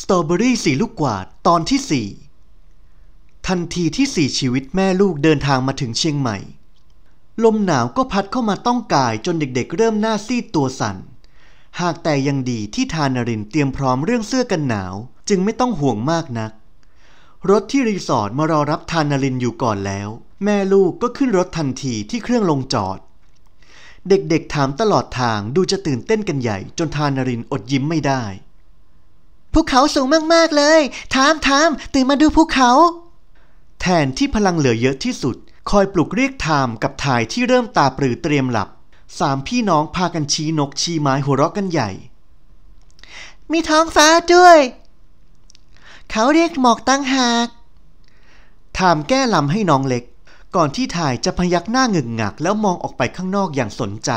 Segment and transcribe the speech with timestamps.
[0.00, 2.08] สตรอเบอรี่สีลูกกวาดตอนที่สี่
[3.48, 6.38] ทันทีที่สี่ชีวิตแม่ลูกเดินทางมาถึงเชียงใหม่
[7.44, 10.96] ลมหนาวก็พัดเข้ามาต้องกายจนเด็กๆ เริ่มหน้าซีดตัวสั่น
[11.80, 14.94] หากแต่ยังดีที่ทานรินเตรียมพร้อมเรื่องเสื้อกันหนาว
[15.28, 16.52] จึงไม่ต้องห่วงมากนัก
[17.50, 20.08] รถที่รีสอร์ทมารอรับทานรินอยู่ก่อนแล้ว
[20.44, 22.98] แม่ลูกก็ขึ้นรถทันทีที่เครื่องลงจอด
[24.08, 28.24] เด็กๆถามตลอดทางดูจะตื่นเต้นกันใหญ่จนทานรินอดยิ้มไม่ได้
[29.52, 30.80] ภูเขาสูงมากๆเลย
[31.14, 32.70] ถามถามตื่นมาดูภูเขา
[33.80, 35.36] แทนที่พลังเหลือเยอะที่สุด
[35.70, 38.68] คอยปลุกเรียกไทม์กับถ่ายที่เริ่มตาปรือเตรียมหลับ
[39.18, 41.90] สามพี่น้องพากันชี้นกชี้ไม้หัวเราะกันใหญ่
[43.52, 44.58] มีท้องฟ้าด้วย
[46.10, 47.48] เขาเรียกหมอกต่างหาก
[48.74, 50.04] ไทม์แก้ลำให้น้องเล็ก
[50.56, 54.10] ก่อนที่ถ่ายจะพยักหน้าหงึกงักแล้วมองออกไปข้างนอกอย่างสนใจ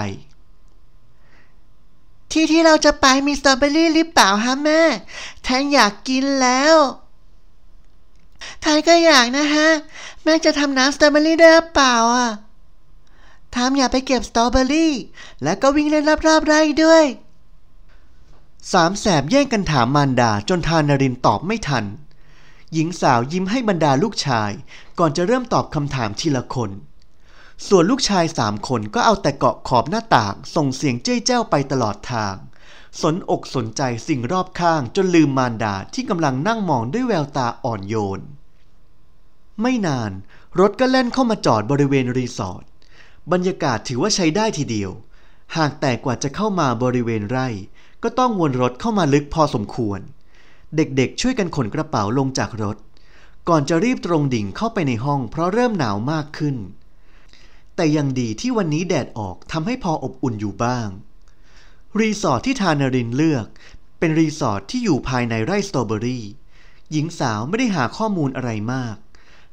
[2.34, 4.82] ที่ที่เราจะไปมีสตรอเบอรี่หรือเปล่าฮะแม่
[5.44, 6.76] แทนอยากกินแล้ว
[8.64, 9.70] ทายก็อยากนะฮะ
[10.24, 12.30] แม่จะทำน้ำสตรอเบอรี่ได้หรือเปล่าอะ
[13.56, 14.94] ทามอยากไปเก็บสตรอเบอรี่
[15.44, 17.04] แล้วก็วิ่งเล่นรอบๆไร่ด้วย
[18.72, 21.86] สามแสบแย่งกันถามมารดาจนทานนรินตอบไม่ทัน
[22.74, 24.52] หญิงสาวยิ้มให้บรรดาลูกชาย
[25.00, 26.70] ก่อนจะเริ่มตอบคำถามทีละคน
[27.68, 32.36] ส่วนลูกชายสามคนก็เอาแต่เกาะขอบหน้าต่างส่งเสียงเจ้ยเจ้าไปตลอดทาง
[33.02, 38.22] สนอกสนใจสิ่งรอบข้างจนลืมมารดาที่กำลังนั่งมองด้วยแววตาอ่อนโยน
[39.62, 40.12] ไม่นาน
[40.60, 42.64] รถก็แล่นเข้ามาจอดบริเวณรีสอร์ท
[43.32, 44.92] บรรยากาศถือว่าใช้ได้ทีเดียว
[45.58, 47.48] หากแต่กว่าจะเข้ามาบริเวณไร่
[48.04, 50.00] ก็ต้องวนรถเข้ามาลึกพอสมควร
[50.76, 52.78] เด็กๆช่วยกันขนกระเป๋าลงจากรถ
[53.50, 56.56] ก่อนจะรีบตรงดิ่งเข้าไปในห้องเพราะเริ่มหนาวมากขึ้น
[57.76, 60.88] แต่ยังดีที่วันนี้แดดออกทำให้พออบอุ่นอยู่บ้าง
[62.00, 63.48] รีสอร์ทที่ทานรินเลือก
[64.00, 66.26] เป็นรีสอร์ทที่อยู่ภายในไร่สตรอเบอรี่
[66.92, 68.96] หญิงสาวไม่ได้หาข้อมูลอะไรมาก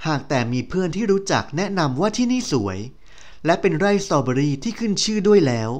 [0.06, 2.78] หากแต่มีเพื่อนที่รู้จักแนะนำว่าที่นี่สวย
[3.46, 5.70] และเป็นไร่สตรอเบอรี่ที่ขึ้นชื่อด้วยแล้ว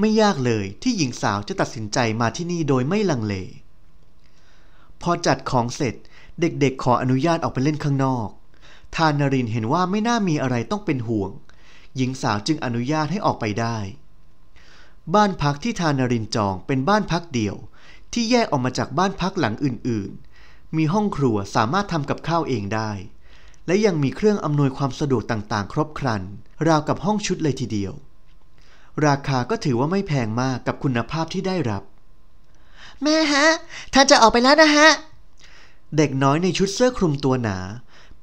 [0.00, 3.34] ไม่ยากเลยที่หญิงสาวจะตัดสินใจมาที่นี่โดยไม่ลังเล
[5.02, 5.94] พอจัดของเสร็จ
[6.40, 8.28] เด็กๆ ขออนุญาตออกไปเล่นข้างนอก
[8.96, 11.30] ทานนรินเห็นว่าไม่น่ามีอะไรต้องเป็นห่วง
[11.96, 13.78] หญิงสาวจึงอนุญาตให้ออกไปได้
[15.14, 17.56] บ้านพักที่ทานนรินจองเป็นบ้านพักเดี่ยว
[18.12, 20.10] ที่แยกออกมาจากบ้านพักหลังอื่น
[20.42, 22.90] ๆ มีห้องครัวสามารถทำกับข้าวเองได้
[23.66, 26.22] และยังมีเครื่องอำนวยความสะดวกต่าง ๆ ครบครัน
[26.68, 27.92] ราวกับห้องชุดเลยทีเดียว
[29.06, 31.82] ราคาก็ถือว่าไม่แพงมากกับคุณภาพที่ได้รับ
[33.02, 33.46] แม่ฮะ
[33.94, 34.88] ท่านจะออกไปแล้วนะฮะ
[35.96, 37.58] เด็กน้อยในชุดเสื้อคลุมตัวหนา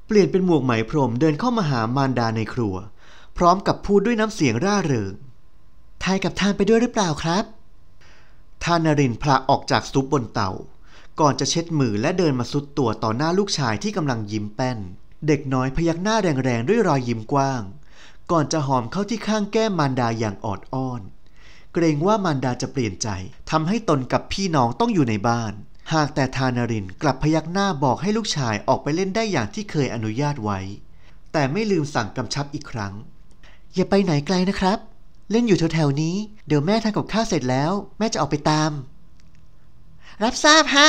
[0.06, 2.74] เปลี่ยนเป็นหมวกไหมพรมเดินเข้ามาหามารดาในครัว
[3.38, 5.12] พร้อมกับพูดด้วยน้ำเสียงร่าเริง
[6.02, 7.44] ทายกับทานไปด้วยหรือเปล่าครับ
[8.64, 10.50] ทานนรินพละออกจากซุปบนเตา
[11.20, 14.78] ก่อนจะเช็ดมือและเดินมาซุดตัวต่อหน้าลูกชายที่กำลังยิ้มแป้น
[15.26, 17.62] เด็กน้อยพยักหน้าแรงๆด้วยรอยยิ้มกว้าง
[18.30, 21.00] ก่อนจะหอมเข้าที่ข้างแก้มมารดาอย่างออดอ้อน
[21.72, 23.08] เกรงว่ามารดาจะเปลี่ยนใจ
[23.50, 25.52] ทำให้ตนกับพี่น้องต้องอยู่ในบ้าน
[25.92, 30.58] หากแต่ทานารินกลับพยักหน้าบอกให้ลูกชายออกไปเล่นได้อย่างที่เคยอนุญาตไว้
[31.32, 32.94] แต่ไม่ลืมสั่งกำชับอีกครั้ง
[33.74, 34.78] อย่าไปไหนไกลนะครับ
[35.30, 38.70] เล่นอยู่แถวๆนี้ เดี๋ยวแม่ทำกับข้าวเสร็จแล้ว แม่จะออกไปตาม
[40.24, 40.88] รับทราบฮะ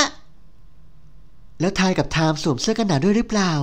[1.59, 3.53] แล้วทายกับไทามสวมเสื้อกันหนาวด้วยหรือเปล่า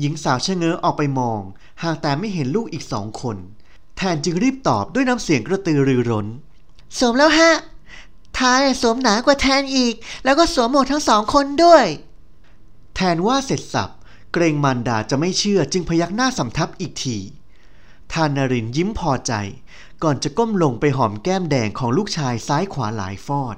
[0.00, 1.40] หญิงสาวชะเง้อออกไปมอง
[1.82, 3.36] หากแต่ไม่เห็นลูกอีกสองคน
[3.96, 6.26] แทนจึงรีบตอบด้วยน้ำเสียงกระตือรือร้น
[6.98, 7.52] สวมแล้วฮะ
[8.38, 9.94] ทายสวมหนากว่าแทนอีก
[10.24, 11.86] แล้วก็สวมหมวกทั้งสองคนด้วย
[12.96, 13.92] แทนว่าเสร็จสับ
[14.32, 17.16] เกรงมารดาจะไม่เชื่อจึงพยักหน้าสำทับอีกที
[18.12, 19.32] ทานนรินยิ้มพอใจ
[20.02, 23.56] ก่อนจะก้มลงไปหอมแก้มแดงของลูกชายซ้ายขวาหลายฟอด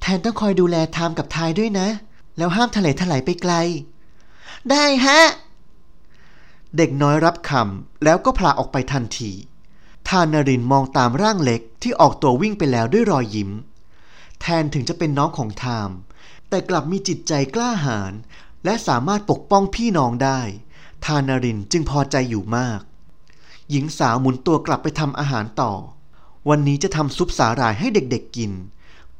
[0.00, 1.88] แทนต้องคอยดูแลทามกับทายด้วยนะ
[2.36, 3.54] แล้วห้ามทะเลถลายไปไกล
[4.70, 5.20] ได้ฮะ
[6.76, 9.32] เด็กน้อยรับคำแล้วก็พลาออกไปทันที
[10.08, 13.50] ทานนรินมองตามร่างเล็กที่ออกตัววิ่งไปแล้วด้วยรอยยิ้ม
[14.40, 15.90] แทนถึงจะเป็นน้องของทาม
[16.48, 18.12] แต่กลับมีจิตใจกล้าหาญ
[18.64, 20.40] และสามารถปกป้องพี่น้องได้
[21.04, 22.80] ทานนรินจึงพอใจอยู่มาก
[23.70, 25.72] หญิงสาวหมุนตัวกลับไปทำอาหารต่อ
[26.48, 28.52] วันนี้จะทำซุปสาหร่ายให้เด็กๆกิน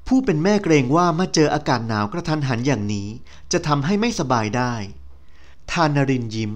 [0.06, 3.08] ผู้เป็นแม่เกรงว่ามาเจออากาศหนาวกระทันหันอย่างนี้
[3.52, 4.74] จะทำให้ไม่สบายได้
[5.70, 6.52] ทานนรินยิ้ม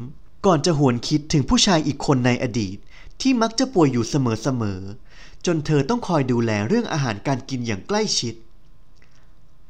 [0.47, 2.77] ก่อนจะหวนคิดถึงผู้ชายอีกคนในอดีต
[3.21, 8.35] ที่มักจะป่วยอยู่เสมอๆจนเธอต้องคอยดูแลเรื่องอาหารการกินอย่างใกล้ชิด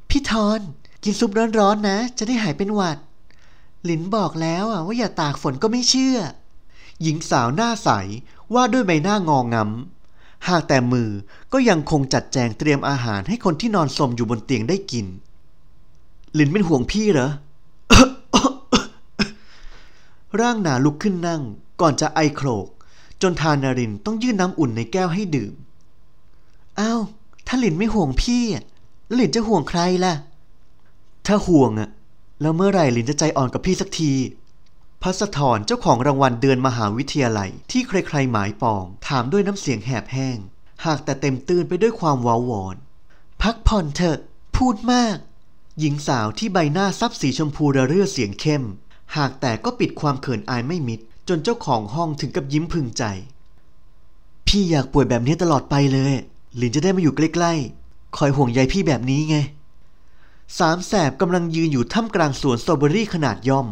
[0.09, 0.61] พี่ทอน
[1.05, 2.99] กินซุปร้อนๆนะจะได้หายเป็นหวัด
[3.85, 6.19] หลินบอกแล้วอะว่าอย่าตากฝนก็ไม่เชื่อ
[7.03, 7.89] หญิงสาวหน้าใส
[8.55, 11.11] ว่าด้วยใบหน้างองงำหากแต่มือ
[11.53, 15.07] ก็ยังคงจัดแจงเตรียมอาหารให้คนที่นอนสมอยู่บนเตียงได้กิน
[16.39, 17.31] ลินเป็นห่วงพี่เหรอ
[20.41, 21.43] ร่างหนาลุกขึ้นนั่ง
[21.81, 22.69] ก่อนจะไอโครก
[23.23, 25.55] จนทานารินต้องยื่นน้ำอุ่นในแก้วให้ดื่ม
[26.81, 27.01] อ้าว
[27.47, 28.43] ถ้าหลินไม่ห่วงพี่
[29.07, 30.15] แล้วหลินจะห่วงใครล่ะ
[31.27, 31.89] ถ้าห่วงอะ
[32.41, 34.13] แล้วเมื่อไหร่ลินจะใจอ่อนกับพี่สักที
[35.07, 40.39] พัสธรเจ้าของรางวัลเดือนมหาวิทยาลัย ที่ใครๆหมายปอง ถามด้วยน้ำเสียงแหบแห้ง
[40.85, 42.77] หากแต่เต็มตื่นไปด้วยความว้าวอน
[43.43, 44.19] พักผ่อนเถอะ
[44.57, 45.17] พูดมาก
[45.79, 48.65] หญิงสาวที่ใบหน้าซับสีชมพูระเรื่อเสียงเข้ม
[49.17, 53.05] หากแต่ก็ปิดความเขินอายไม่มิด จนเจ้าของห้องถึงกับยิ้มพึงใจ
[54.47, 56.13] พี่อยากป่วยแบบนี้ตลอดไปเลย
[56.57, 59.37] หลินจะได้มาอยู่ใกล้ๆ คอยห่วงใยพี่แบบนี้ไง
[60.59, 63.69] สามแสบกำลังยืนอยู่ท่ามกลางสวนสตรอเบอรี่ขนาดย่อม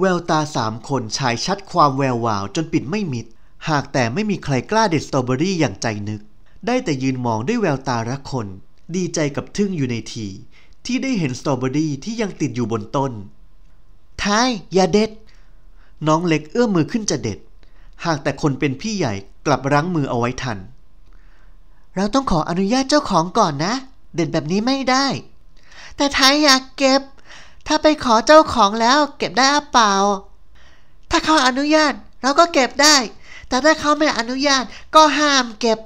[0.00, 3.26] แววตาสามคนฉายชัดความแวววาวจนปิดไม่มิด
[3.68, 6.20] หากแต่ไม่มีใครกล้าเด็ดสตรอเบอรี่อย่างใจนึก
[6.66, 8.46] ได้แต่ยืนมองด้วยแววตารักคน
[8.96, 10.26] ดีใจกับทึ่งอยู่ในที
[10.84, 13.12] ที่ได้เห็นสตรอเบอรี่ที่ยังติดอยู่บนต้น
[14.22, 15.10] ท้ายอย่าเด็ด
[16.06, 17.38] น้องเล็กเอื้อมมือขึ้นจะเด็ด
[18.04, 19.14] หากแต่คนเป็นพี่ใหญ่
[19.46, 20.58] กลับรั้งมือเอาไว้ทัน
[21.96, 23.74] เราต้องขออนุญาตเจ้าของก่อนนะ
[24.14, 25.06] เด็ดแบบนี้ไม่ได้
[25.96, 27.02] แต่ท้ายอยากเก็บ
[27.66, 29.92] ถ้าไปขอเจ้าของแล้วเก็บได้หรือเปล่า
[31.10, 31.92] ถ้าเขาอนุญาต
[32.22, 32.96] เราก็เก็บได้
[33.48, 34.64] แต่ถ้าเขาไม่อนุญาต
[34.94, 35.78] ก็ห้ามเก็บ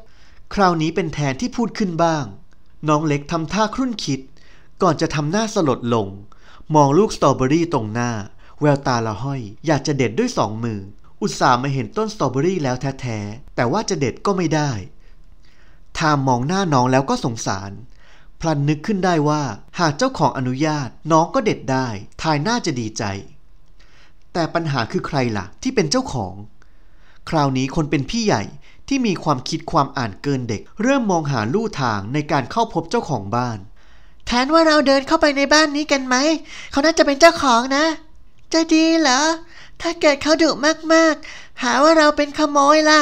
[0.55, 2.25] คราวนี้เป็นแทนที่พูดขึ้นบ้าง
[2.88, 4.20] น้องเล็กทำท่าครุ่นคิด
[4.82, 6.08] ก่อนจะทำหน้าสลดลง
[6.75, 8.11] มองลูกสตรอเบอรี่ตรงหน้า
[8.61, 10.81] แววตาละห้อย อยากจะเด็ดด้วยสองมือ
[11.20, 14.70] อุตส่าห์มาเห็นต้นสตรอเบอรี่แล้วแท้ๆแต่ว่าจะเด็ดก็ไม่ได้
[15.99, 17.70] ทามมองหน้าน้องแล้วก็สงสาร
[18.41, 19.43] พลันนึกขึ้นได้ว่า
[19.79, 21.87] หากเจ้าของอนุญาตน้องก็เด็ดได้
[22.23, 23.05] ทายน่าจะดีใจ
[24.33, 26.35] แต่ปัญหาคือใครล่ะ ที่เป็นเจ้าของ
[27.31, 28.43] คราวนี้คนเป็นพี่ใหญ่
[28.88, 33.59] ที่มีความคิดความอ่านเกินเด็ก เริ่มมองหาลู่ทางในการเข้าพบเจ้าของบ้าน
[34.27, 36.17] แทนว่าเราเดินเข้าไปในบ้านนี้กันไหม
[36.71, 37.87] เขาน่าจะเป็นเจ้าของนะ
[38.53, 39.21] จะดีเหรอ
[39.81, 40.50] ถ้าเกิดเขาดุ
[40.94, 43.00] มากๆ หาว่าเราเป็นขโมยล่ะ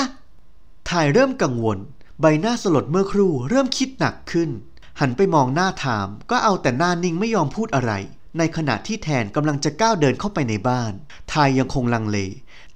[0.89, 1.79] ทายเริ่มกังวล
[2.21, 4.51] ใบหน้าสลดเมื่อครู่เริ่มคิดหนักขึ้น
[5.01, 7.93] หันไปมองหน้าถาม ก็เอาแต่หน้านิ่งไม่ยอมพูดอะไร
[8.39, 10.93] ในขณะที่แทนกำลังจะก้าวเดินเข้าไปในบ้าน
[11.33, 12.19] ทายยังคงลังเล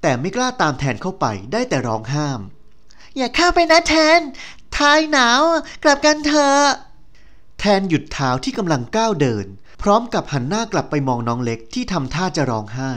[0.02, 2.40] แต่ไม่กล้าตามแทนเข้าไปได้แต่ร้องห้าม
[3.16, 4.20] อย่าเข้าไปนะแทน
[4.78, 5.42] ทายหนาว
[5.84, 6.62] กลับกันเถอะ
[7.60, 9.46] แทนหยุดเท้าที่กำลังก้าวเดิน
[9.82, 12.92] พร้อมกับหันหน้ากลับไปมองน้องเล็กที่ทำท่าจะร้องไห้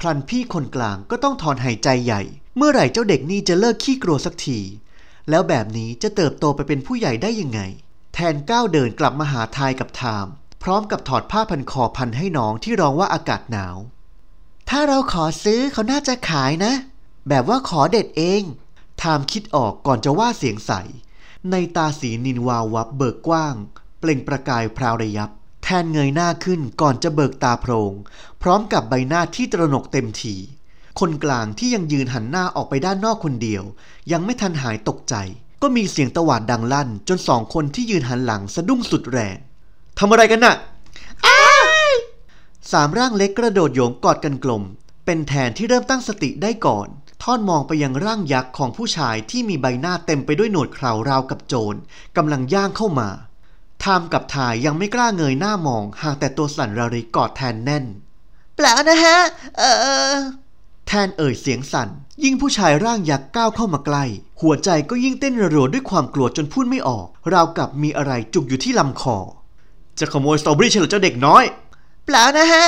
[0.00, 2.22] พลันพี่คนกลางก็ต้องถอนหายใจใหญ่
[2.56, 4.58] เมื่อไหร่เจ้าเด็กนี่จะเลิกขี้กลัวสักที
[5.30, 7.60] แล้วแบบนี้จะเติบโตไปเป็นผู้ใหญ่ได้ยังไง
[8.16, 10.26] แทนก้าวเดินกลับมาหาทายกับทาม
[10.62, 13.76] พร้อมกับถอดผ้าพันคอพันให้น้องที่ร้องว่าอากาศหนาว
[14.68, 16.72] ถ้าเราขอซื้อเขาน่าจะขายนะ
[17.28, 18.42] แบบว่าขอเด็ดเอง
[19.02, 20.72] ทามคิดออกก่อนจะว่าเสียงใส
[21.50, 23.54] ในตาสีนินวาววับเบิกกว้าง
[24.00, 25.30] เปล่งประกายพราวระยับ
[25.62, 27.92] แทนเงยหน้าขึ้นก่อนจะเบิกตาโพรง
[28.42, 30.34] พร้อมกับใบหน้าที่ตระหนกเต็มที
[31.00, 33.62] คนกลางที่ยังยืนหันหน้าออกไปด้านนอกคนเดียว
[34.12, 35.14] ยังไม่ทันหายตกใจ
[35.66, 39.36] ก็มีเสียงตะหวาดดังลั่น จนสองคนที่ยืนหันหลังสะดุ้งสุดแรง
[39.98, 40.56] ทำอะไรกันน่ะ
[42.72, 44.62] สามร่างเล็กกระโดดโยงกอดกันกลม
[45.04, 46.88] เป็นแทนที่เริ่มตั้งสติได้ก่อน
[47.22, 51.78] ทอดมองไปยังร่างยักษ์ของผู้ชายที่มีใบหน้าเต็มไปด้วยหนวดเคราราวกับโจร
[52.16, 53.08] กำลังย่างเข้ามา
[53.84, 57.84] ทามกับทายยังไม่กล้าเงยหน้ามองหากแต่ตัวสั่นระริกกอดแทนแน่น
[58.56, 59.18] เปล่านะฮะ
[59.58, 59.62] เอ
[60.12, 60.16] อ
[60.86, 61.88] แทนเอ่ยเสียงสั่น
[62.22, 64.04] ยิ่งผู้ชายร่างยักษ์ก้าวเข้ามาใกล้
[64.40, 69.18] หัวใจก็ยิ่งเต้นรัวๆด้วยความกลัวจนพูดไม่ออก ราวกับมีอะไรจุกอยู่ที่ลำคอ
[69.98, 71.44] จะขโมยสตรอเบอรี่เฉลยเจ้าเด็กน้อย
[72.04, 72.64] เปล่านะฮะ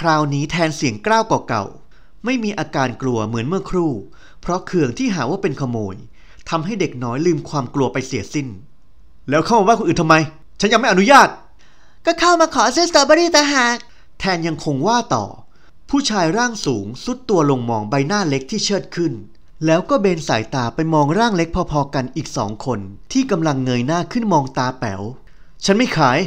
[0.00, 3.92] คราวนี้แทนเสียงกล้าวเก่าๆ ไม่มีอาการกลัวเหมือนเมื่อครู่
[4.40, 5.96] เพราะเคืองที่หาว่าเป็นขโมย
[6.50, 8.48] ทำให้เด็กน้อยลืมความกลัวไปเสียสิ้น
[9.30, 10.14] แล้วเข้ามาว่าคนอื่นทำไม
[10.60, 11.28] ฉันยังไม่อนุญาต
[12.06, 13.76] ก็เข้ามาขอซื้อสตรอเบอรี่ต่างหาก
[14.20, 15.24] แทนยังคงว่าต่อ
[15.90, 19.12] ผู้ชายร่างสูงสุดตัวลงมองใบหน้าเล็กที่เชิดขึ้น
[19.66, 22.80] แล้วก็เบนสายตาไปมองร่างเล็กพอๆกันอีกสองคน
[23.12, 25.02] ที่กำลังเงยหน้าขึ้นมองตาแป๋ว
[25.64, 26.18] ฉันไม่ขาย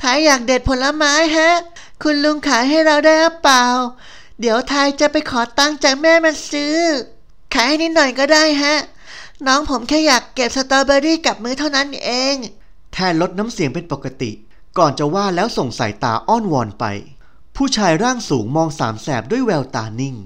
[0.00, 1.50] ทายอยากเด็ดผลไม้ฮะ
[2.02, 3.64] คุณลุงขายให้เราได้หรือเปล่า
[4.40, 6.76] เดี๋ยวทายจะไปขอตังค์จากแม่มาซื้อ
[7.54, 8.76] ขายให้นิดหน่อยก็ได้ฮะ
[9.46, 12.36] น้องผมแค่อยากเก็บสตรอเบอรี่กับมือเท่านั้นเอง
[12.92, 14.30] แทนลดน้ำเสียงเป็นปกติ
[14.78, 16.84] ก่อนจะว่าแล้วส่งสายตาอ้อนวอนไป
[17.56, 20.16] ผู้ชายร่างสูงมองสามแสบด้วยแววตานิ่ง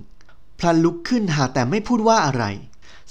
[0.59, 2.45] พลันลุกขึ้นหาแต่ไม่พูดว่าอะไร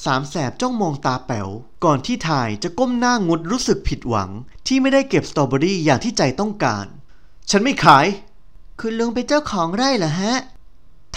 [0.05, 1.49] สามแสบจ้องมองตาแป๋ว
[1.85, 4.29] ก่อนที่ทายจะก้มหน้างุดรู้สึกผิดหวัง
[4.67, 6.85] ที่ไม่ได้เก็บสตรอเบอรี่อย่างที่ใจต้องการ
[7.49, 8.05] ฉันไม่ขาย
[8.79, 10.35] คุณลุงเป็นเจ้าของไร่เหรอฮะ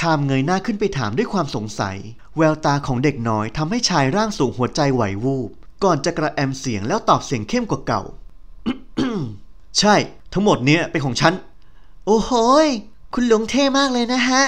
[0.00, 1.96] ทามเงยหน้าขึ้นไปถามด้วยความสงสัย
[2.36, 5.50] แววตาของเด็กน้อยทำให้ชายร่างสูงหัวใจไหววูบ
[5.84, 8.02] ก่อนจะกระแอมเสียงแล้วตอบเสียงเข้มกว่าเก่า
[9.78, 9.94] ใช่
[10.32, 11.34] ทั้งหมดเนี้ยเป็นของฉัน
[12.10, 12.32] โอ้โห
[12.66, 12.68] ย
[13.14, 14.42] คุณลุงเท่มากเลยนะฮะ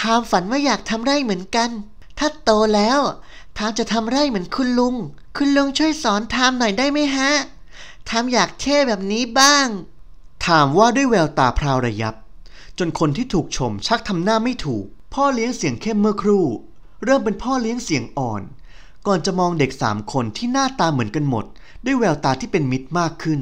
[0.00, 1.70] ทามฝันว่าอยากทำไร่เหมือนกัน
[2.18, 3.00] ถ้าโตแล้ว
[3.58, 4.94] ทามจะทำไร่เหมือนคุณลุง
[5.36, 7.30] คุณลุงช่วยสอนทามหน่อยได้ไหมฮะ
[8.08, 9.66] ทามอยากเท่แบบนี้บ้าง
[10.46, 12.14] ถามว่าด้วยแววตาพราวระยับ
[12.78, 16.46] จนคนที่ถูกชมชักทำหน้าไม่ถูก พ่อเลี้ยงเสียงเข้มเมื่อครู่
[17.04, 18.42] เริ่มเป็นพ่อเลี้ยงเสียงอ่อน
[19.06, 21.44] ก่อนจะมองเด็กสามคนที่หน้าตาเหมือนกันหมด
[21.84, 23.40] ด้วยแววตาที่เป็นมิตรมากขึ้น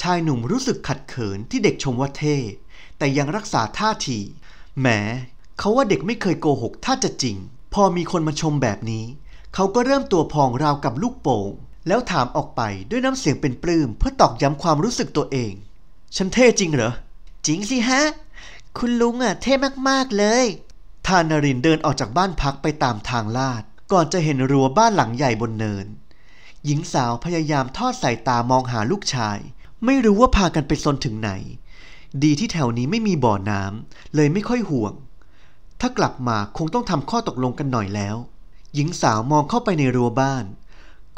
[0.00, 2.36] ชายหนุ่มรู้สึกขัดเขินที่เด็กชมว่าเท่
[2.98, 4.18] แต่ยังรักษาท่าที
[4.78, 4.88] แหม
[5.58, 7.36] เขาว่าเด็กไม่เคยโกหกถ้าจะจริง
[7.74, 9.04] พอมีคนมาชมแบบนี้
[9.54, 11.52] เขาก็เริ่มตัวพองราวกับลูกโป่ง
[11.88, 15.52] แล้วถามออกไปด้วยน้ำเสียงเป็นปลื้มเพื่อตอกย้ำความรู้สึกตัวเอง
[16.16, 16.92] ฉันเท่จริงเหรอ
[17.46, 18.02] จริงสิฮะ
[18.78, 19.54] คุณลุงอะเท่
[19.88, 20.44] มากๆเลย
[21.06, 23.62] ทานารินเดินออกจากบ้านพักไปตามทางลาด
[23.92, 25.86] ก่อนจะเห็นรั้วบ้านหลังใหญ่บนเนิน
[26.64, 29.38] หญิงสาวพยายามทอดสายตามองหาลูกชาย
[29.84, 31.30] ไม่รู้ว่าพากันไปซนถึงไหน
[32.22, 34.92] ดีที่แถวนี้ไม่มีบ่อน้ำเลยไม่ค่อยห่วง
[35.80, 38.16] ถ้ากลับมาคงต้องทำข้อตกลงกันหน่อยแล้ว
[38.74, 40.44] หญิงสาวมองเข้าไปในรั้วบ้าน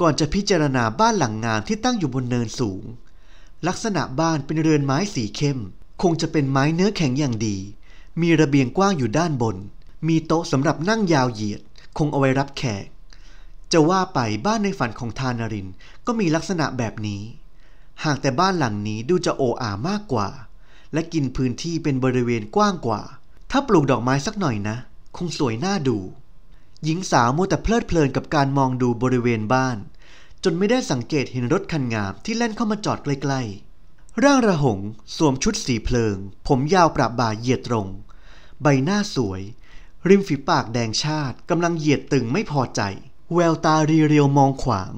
[0.00, 2.82] ก่อนจะพิจารณาบ้านหลังงามที่ตั้งอยู่บนเนินสูง
[3.68, 5.58] ลักษณะบ้านเป็นเรือนไม้สีเข้ม
[6.02, 7.56] คงจะเป็นไม้เนื้อแข็งอย่างดี
[8.20, 9.56] มีระเบียงกว้างอยู่ด้านบน
[10.08, 11.60] มีโต๊ะสำหรับนั่งยาวเหยียด
[11.98, 12.86] คงเอาไว้รับแขก
[13.72, 15.68] จะว่าไปบ้านในฝันของทานาริน
[16.06, 17.22] ก็มีลักษณะแบบนี้
[18.04, 20.28] หากแต่บ้านหลังนี้ดูจะโออามากกว่า
[20.92, 23.02] และกินพื้นที่เป็นบริเวณกว้างกว่า
[23.50, 24.76] ถ้าปลูกดอกไม้สักหน่อยนะ
[25.16, 25.98] คงสวยน่าดู
[26.84, 29.76] หญิงสาวมัวแต่เพลิดเพลินกับการมองดูบริเวณบ้าน
[30.44, 34.78] จนไม่ได้สังเกตเห็นรถคันงามที่แล่นเข้ามาจอดใกล้ๆ ร่างระหง
[35.16, 36.16] สวมชุดสีเพลิง
[36.46, 37.88] ผมยาวประบ่าเหยียดตรง
[38.62, 39.42] ใบหน้าสวย
[40.08, 42.80] ริมฝีปากแดงชาติกำลังเหยียดตึงไม่พอใจ
[43.34, 44.92] แววตารีเรียวมองขวาง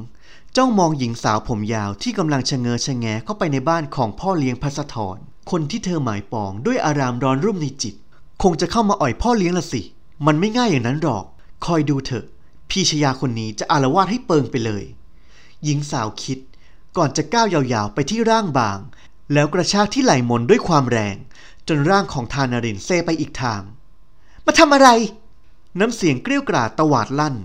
[0.57, 5.17] จ้องมองหญิงสาวผมยาวที่กำลังชะเง้อชะแงเข้าไปในบ้านของพ่อเลี้ยงพัสธร
[5.51, 7.95] คนที่เธอหมายปองด้วยอารามร้อนรุ่มในจิต
[8.43, 9.83] คงจะเข้ามาอ่อยพ่อเลี้ยงละสิ
[10.27, 11.25] มันไม่ง่ายอย่างนั้นหรอก
[11.67, 12.25] คอยดูเถอะ
[12.71, 14.85] พี่ชยาคนนี้จะอารวาสให้เปิงไปเลย
[15.65, 16.39] หญิงสาวคิด
[16.97, 18.79] ก่อนจะก้าวยาวๆไปที่ร่างบาง
[19.33, 21.17] แล้วกระชากที่ไหล่มนด้วยความแรง
[21.69, 23.61] จนร่างของทานารินเซไปอีกทาง
[24.45, 24.89] มาทำอะไร
[25.79, 27.37] น้ำเสียงเกรี้ยวกราตวาดลั่น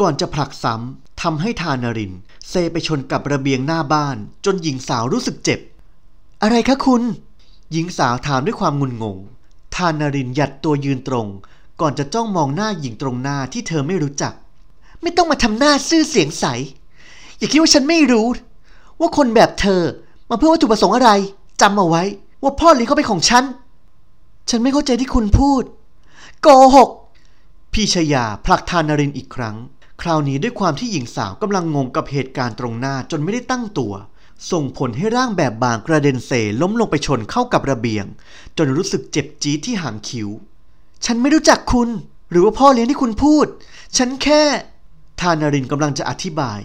[0.00, 2.12] ก่อนจะผลักซ้ำทำให้ทานาริน
[2.48, 5.60] เซไปชนกับระเบียงหน้าบ้าน จนหญิงสาวรู้สึกเจ็บ
[6.42, 7.02] อะไรคะคุณ
[7.72, 9.18] หญิงสาวถามด้วยความงุนงง
[9.74, 11.26] ทานารินหยัดตัวยืนตรง
[11.80, 14.32] ก่อนจะจ้องมองหน้าหญิงตรงหน้าที่เธอไม่รู้จัก
[15.02, 16.44] ไม่ต้องมาทำหน้าซื่อเสียงใส
[17.38, 18.26] อย่าคิดว่าฉันไม่รู้
[19.00, 19.82] ว่าคนแบบเธอ
[20.30, 21.10] มาเพื่อวัตถุประสงค์อะไร
[21.60, 22.02] จำเอาไว้
[22.42, 23.44] ว่าพ่อเลี้ยงเขาเป็นของฉัน
[24.48, 25.62] ฉันไม่เข้าใจที่คุณพูด
[26.42, 26.90] โกหก
[27.72, 29.56] พี่ชยาผลักทานารินอีกครั้ง
[30.02, 33.92] คราวนี้ด้วยความที่หญิงสาวกำลังงงกับเหตุการณ์ตรงหน้าจนไม่ได้ตั้งตัว
[34.50, 38.04] ส่งผลให้ร่างแบบบางกระเด็นเซล้มลงไปชนเข้ากับระเบียง
[38.58, 40.28] จนรู้สึกเจ็บจี๊ดที่หางคิ้ว
[41.04, 41.88] ฉันไม่รู้จักคุณ
[42.30, 43.46] หรือว่าพ่อเลี้ยงที่คุณพูด
[43.96, 44.42] ฉันแค่
[45.20, 46.60] ทานารินกำลังจะอธิบาย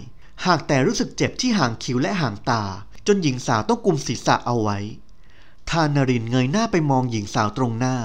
[0.45, 2.63] หากแต่รู้สึกเจ็บที่หางคิ้วและหางตา
[3.07, 4.79] จนหญิงสาวต้องกุมศีรษะเอาไว้
[5.69, 7.95] ทานารินเงยหน้าไปมองหญิงสาวตรงหน้า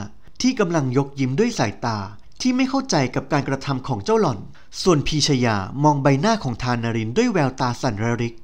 [0.40, 1.99] ที่กำลังยกยิ้มด้วยสายตา
[2.40, 4.38] ที่ไม่เข้าใจกับการกระทำของเจ้าหล่อน
[4.82, 8.35] ส่วนพีชยามองใบหน้าของทานารินด้วยแววตาสั่นระริก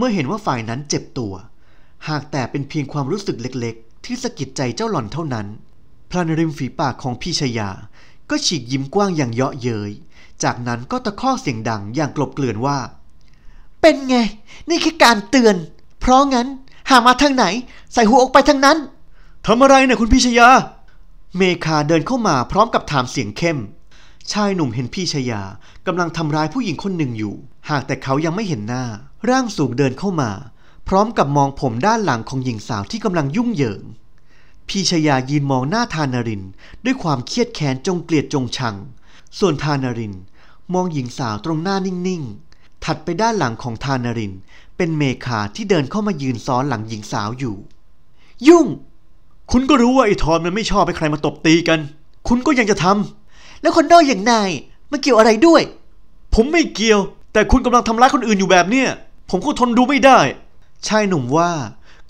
[0.00, 1.34] เมื่อเห็นว่าฝ่ายนั้นเจ็บตัว
[2.08, 5.46] หากแต่เป็นเพียงความรู้สึกเล็กๆ ที่สะกิดใจเจ้าหล่อนเท่านั้น
[6.10, 7.70] พลันริมฝีปากของพีชยา
[8.30, 9.90] ก็ฉีกยิ้มกว้างอย่างเยาะเย้ย
[10.42, 12.78] จากนั้นก็ตะคอกเสียงดังอย่างกลบเกลื่อนว่า
[13.80, 14.16] เป็นไง
[14.70, 15.56] นี่คือการเตือน
[16.00, 16.46] เพราะงั้น
[16.90, 17.44] หากมาทางไหน
[17.92, 18.78] ใส่หัวออกไปทางนั้น
[19.46, 20.48] ทำอะไรเนี่ยคุณพีชยา
[21.36, 23.58] เมคาเดินเข้ามาพร้อมกับถามเสียงเข้ม
[24.32, 25.42] ชายหนุ่มเห็นพี่ชยา
[25.86, 27.34] กำลังทำร้ายผู้หญิงคนหนึ่งอยู่
[27.70, 28.84] หากแต่เขายังไม่เห็นหน้า
[29.28, 30.30] ร่างสูงเดินเข้ามา
[30.88, 33.82] พร้อมกับมองผมด้านหลังของหญิงสาวที่กำลังยุ่งเหยิง
[34.68, 36.42] พี่ชยายืนมองหน้าทานาริน
[36.84, 38.76] ด้วยความเครียดแค้นจงเกลียดจงชัง
[39.38, 40.14] ส่วนทานาริน
[40.74, 44.32] มองหญิงสาวตรงหน้านิ่งๆ ถัดไปด้านหลังของทานาริน
[44.76, 47.56] เป็นเมคาที่เดินเข้ามายืนซ้อนหลังหญิงสาวอยู่
[48.48, 48.66] ยุ่ง
[49.50, 51.80] คุณก็รู้ว่าไอ้ทอนมันไม่ชอบให้ใครมาตบตีกัน
[52.28, 54.50] คุณก็ยังจะทำแล้วคนด้อยอย่างนาย
[54.90, 55.62] มาเกี่ยวอะไรด้วย
[56.34, 57.00] ผมไม่เกี่ยว
[57.32, 58.88] แต่คุณกำลังทำร้ายคนอื่นอยู่แบบเนี้ย
[59.32, 60.20] ผมก็ทนดูไม่ได้
[60.86, 61.50] ชายหนุ่มว่า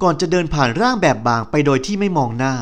[0.02, 2.54] ก่อนจะเดินผ่านร่างแบบบางไปโดยที่ไม่มองหน้า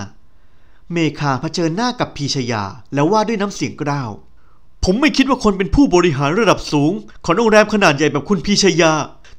[0.93, 2.63] เมคาเผชิญหน้ากับพีชยา
[2.95, 4.11] แล้วว่าด้วยน้ำเสียงกร้าว
[4.85, 6.93] ผมไม่คิดว่าคนเป็นผู้บริหารระดับสูง
[7.25, 8.93] ของโรงแรมขนาดใหญ่แบบคุณพีชยา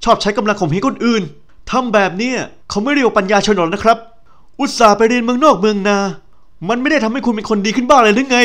[0.03, 1.23] ชอบใช้กำลังข่มเหงคนอื่น
[1.71, 2.37] ทำแบบเนี้ย
[2.69, 3.97] เขาไม่เรียกว่าปัญญาชนหรอกนะครับ
[4.59, 5.97] อุตส่าห์ไปเรียนเมืองนอกเมืองนา
[6.69, 8.39] มันไม่ได้ทำให้คุณเป็นคนดีขึ้นบ้างเลยหรือไง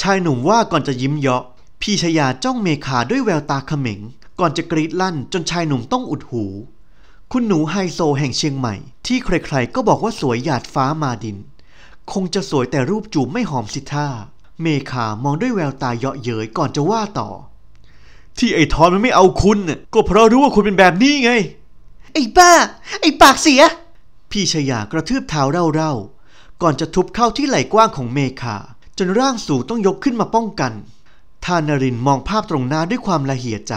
[0.00, 1.42] ชายหนุ่มว่าก่อนจะยิ้มเยาะ
[1.80, 4.00] พีชยาจ้องเมคาด้วยแววตาเขม็ง
[4.40, 6.44] ก่อนจะกรีดลั่นจนชายหนุ่มต้องอุดหู
[7.32, 8.74] คุณหนูไฮโซแห่งเชียงใหม่
[9.06, 11.36] ที่ใครๆก็บอกว่าสวยหยาดฟ้ามาดิน
[12.12, 14.08] คงจะสวยแต่รูปจูบไม่หอมสิท่า
[14.62, 17.30] เมคามองด้วยแววตาเยาะเย้ยก่อนจะว่าต่อ
[18.38, 21.32] ที่ไอ้ทอนมันไม่เอาคุณน่ะก็เพราะรู้ว่าคุณเป็นแบบนี้ไง
[22.12, 22.52] ไอ้บ้า
[23.00, 23.62] ไอ้ปากเสีย
[24.30, 25.42] พี่ชายากระทืบเท้า
[25.74, 28.56] เร่าๆก่อนจะทุบเข้าที่ไหล่กว้างของเมคา
[28.98, 30.72] จนร่างสูงต้องยกขึ้นมาป้องกัน
[31.44, 33.74] ทานรินมองภาพตรงหน้าด้วยความละเหี่ยใจ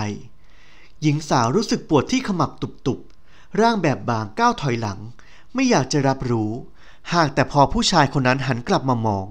[1.01, 4.99] หญิงสาวรู้สึกปวดที่ขมับตุบๆ ร่างแบบบางก้าวถอยหลัง
[5.53, 6.51] ไม่อยากจะรับรู้
[7.13, 9.27] หากแต่พอผู้ชายคนนั้นหันกลับมามอง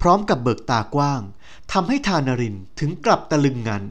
[0.00, 1.22] พร้อมกับเบิกตากว้าง
[1.72, 3.82] ทำให้ทานรินถึงกลับตะลึงงัน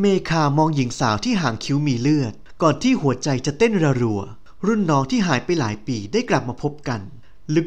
[0.00, 4.20] เมคามองหญิงสาวที่หางคิ้วมีเลือด ก่อนที่หัวใจจะเต้นระรัว
[4.66, 7.00] รุ่นน้องที่หายไปหลายปีได้กลับมาพบกัน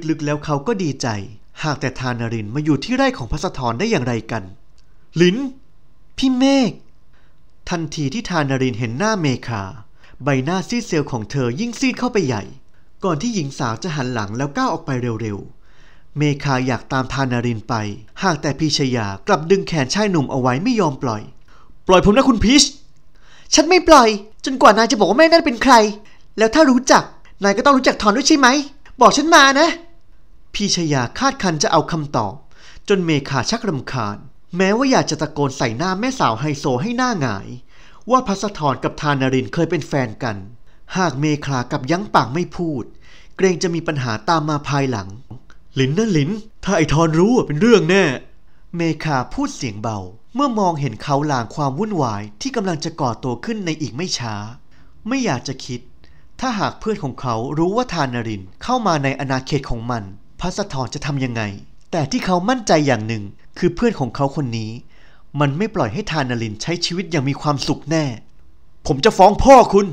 [0.09, 1.07] ลึกๆแล้วเขาก็ดีใจ
[1.63, 4.43] หากแต่ทานรินมาอยู่ที่ไร่ของพัสธรได้อย่างไรกัน
[5.21, 5.37] ลิน
[6.17, 6.71] พี่เมฆ
[7.69, 9.63] ทันทีที่ทานารินเห็นหน้าเมคา
[10.23, 12.43] ใบหน้าซีดเซลของเธอยิ่งซีดเข้าไปใหญ่
[13.03, 14.91] ก่อนที่หญิงสาวจะหันหลังแล้วก้าวออกไป
[15.21, 17.73] เร็วๆ เมคาอยากตามทานารินไป
[18.23, 21.21] หากแต่พีชยากลับดึงแขนชายหนุ่มเอาไว้ไม่ยอมปล่อย
[21.87, 22.63] ปล่อยผมนะคุณพีช
[23.53, 24.09] ฉันไม่ปล่อย
[24.45, 25.73] จนกว่านายจะบอกว่าแม่นั่นเป็นใคร
[26.37, 27.03] แล้วถ้ารู้จัก
[27.43, 28.47] นายก็ต้องรู้จักทอนด้วยใช่ไหม
[29.01, 29.67] บอกฉันมานะ
[30.53, 32.33] พีชยาคาดคันจะเอาคำตอบ
[32.89, 34.17] จนเมคาชักรำคาญ
[34.57, 37.47] แม้ว่าอยากจะตะโกนใส่หน้าแม่สาวไฮโซให้หน้าหงาย
[38.11, 40.37] ว่าพัสธรกับทานารินเคยเป็นแฟนกัน
[40.97, 42.83] หากเมคากับยั้งปากไม่พูด
[43.37, 45.07] เกรงจะมีปัญหาตามมาภายหลัง
[45.79, 46.31] ลินนะลิน
[46.63, 48.03] ถ้าไอทอนรู้เป็นเรื่องแน่
[48.75, 49.99] เมคาพูดเสียงเบา
[50.35, 54.35] เมื่อมองเห็นเขาลางความวุ่นวายที่กำลังจะก่อตัวขึ้นในอีกไม่ช้า
[55.07, 55.81] ไม่อยากจะคิด
[56.39, 60.03] ถ้าหากเพื่อนของเขารู้ว่าทานารินเข้ามาในอาณาเขตของมัน
[60.39, 61.41] พัสธรจะทำยังไง
[61.95, 63.23] แต่ที่เขามั่นใจอย่างหนึ่ง
[63.57, 64.71] คือเพื่อนของเขาคนนี้
[65.39, 68.05] มันไม่ปล่อยให้ทานารินใช้ชีวิตอย่างมีความสุขแน่
[68.87, 69.87] ผมจะฟ้องพ่อคุณ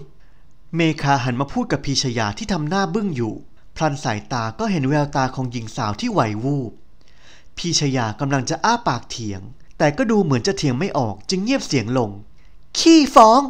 [0.76, 3.35] เมคาหันมาพูดกับพีชยาที่ทำหน้าบึ้งอยู่
[3.76, 6.73] พลันสายตาก็เห็นแววตาของหญิงสาวที่ไหววูบ
[7.56, 9.41] พีชยากำลังจะอ้าปากเถียง
[9.78, 12.10] แต่ก็ดูเหมือนจะเถียงไม่ออกจึงเงียบเสียงลง
[12.78, 13.41] ขี้ฟ้อง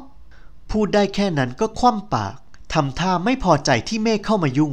[0.71, 2.37] พูดได้แค่นั้นก็คว่ำปาก
[2.73, 4.73] ทำท่าไม่พอใจที่เมฆเข้ามายุ่ง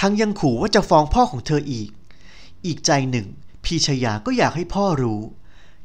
[0.00, 1.90] ทั้งยังขู่ว่าจะฟ้องพ่อของเธออีก
[2.66, 3.26] อีกใจหนึ่ง
[3.64, 5.20] พีชยาก็อยากให้พ่อรู้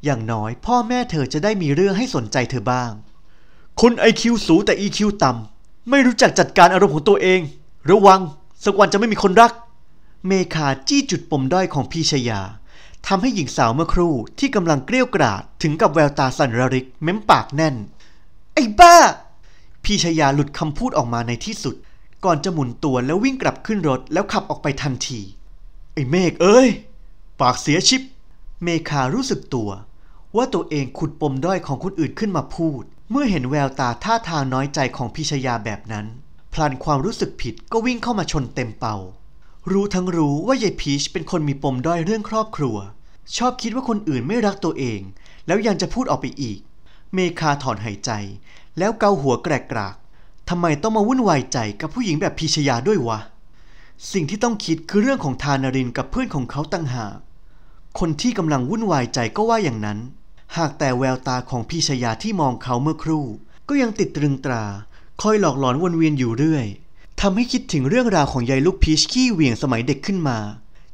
[0.03, 2.91] อย่างน้อยพ่อแม่เธอจะได้มีเรื่องให้สนใจเธอบ้าง
[3.81, 7.41] คนไอคิวสูงแต่อีคิวต่ำไม่รู้จักจัดการอารมณ์ของตัวเอง
[7.89, 8.21] ระวัง
[8.63, 9.51] สักวันจะไม่มีคนรัก
[10.27, 12.41] เมคาจี้จุดปมด้อยของพีชยา
[13.07, 17.75] ทำให้หญิงสาวเมื่อครู่ที่กำลังเกลี้ยวกราดถึงกับแววตาสั่นระริกเม้มปากแน่น
[18.53, 18.95] ไอ้บ้า
[19.83, 21.75] พี่ชายาหลุดคำพูดออกมาในที่สุด
[22.25, 26.69] ก่อนจะหมุนตัวแล้ววิ่งกลับขึ้นรถแล้วขับออกไปทันทีไอ้เมฆเอ้ย
[27.41, 28.01] ปากเสียชิบ
[28.63, 29.69] เมคารู้สึกตัว
[30.35, 36.05] ว่าตัวเองขุดปมด้อยของคนอื่นขึ้นมาพูด เมื่อเห็นแววตาท่าทางน้อยใจของพิชยาแบบนั้น
[36.53, 38.97] พลันความรู้สึกผิดก็วิ่งเข้ามาชนเต็มเป่า
[39.71, 42.77] รู้ทั้งรู้ว่ายายพีชเป็นคนมีปมด้อยเรื่องครอบครัว
[43.37, 45.01] ชอบคิดว่าคนอื่นไม่รักตัวเอง
[45.47, 46.59] แล้วยังจะพูดออกไปอีก
[47.13, 48.11] เมคาถอนหายใจ
[48.77, 49.95] แล้วเกาหัวแกรกกราก
[50.49, 53.19] ทำไมต้องมาวุ่นวายใจกับผู้หญิงแบบพีชยาด้วยวะ
[54.11, 57.17] สิ่งที่ต้องคิดคือเรื่องของทานารินกับเพื่อนของเขาตั้งหาก
[57.99, 59.99] คนที่กำลังวุ่นวายใจก็ว่าอย่างนั้น
[60.57, 63.25] หากแต่แววตาของพี่ชยาที่มองเขาเมื่อครู่
[63.67, 64.63] ก็ยังติดตรึงตรา
[65.21, 66.65] คอยหลอกหลอนวนเวียนอยู่เรื่อย
[67.21, 70.37] ทำให้คิดถึงเรื่องราวของยายลูกพีชขี้เหวี่ยงสมัยเด็กขึ้นมา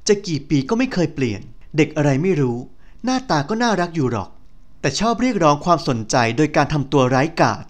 [0.08, 1.42] จะกี่ปีก็ไม่เคยเปลี่ยน
[1.78, 2.58] เด็กอะไรไม่รู้
[3.04, 4.30] หน้าตาก็น่ารักอยู่หรอก
[4.82, 7.64] แต่ชอบเรียกร้องความสนใจโดยการทำตัวร้ายกาศ